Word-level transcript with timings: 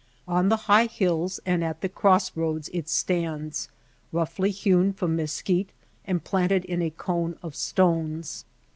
On 0.27 0.49
the 0.49 0.57
high 0.65 0.87
hills 0.87 1.39
and 1.45 1.63
at 1.63 1.81
the 1.81 1.87
cross 1.87 2.35
roads 2.35 2.71
it 2.73 2.89
stands, 2.89 3.69
roughly 4.11 4.49
hewn 4.49 4.93
from 4.93 5.15
mesquite 5.15 5.69
and 6.05 6.23
planted 6.23 6.65
in 6.65 6.81
a 6.81 6.89
cone 6.89 7.37
of 7.43 7.55
stones. 7.55 8.43